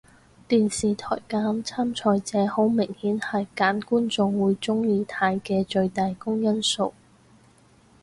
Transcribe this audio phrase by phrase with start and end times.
[0.49, 6.91] 電視台揀參賽者好明顯係揀觀眾會鍾意睇嘅最大公因數